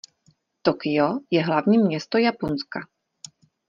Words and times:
Tokio 0.61 1.19
je 1.31 1.43
hlavní 1.43 1.77
město 1.77 2.17
Japonska. 2.17 2.79